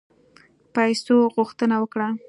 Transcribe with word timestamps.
پیسو 0.75 1.15
غوښتنه 1.35 1.75
وکړه. 1.83 2.07